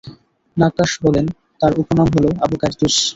[0.57, 1.25] নাক্কাশ বলেন,
[1.61, 2.95] তার উপনাম হলো আবু কারদূস।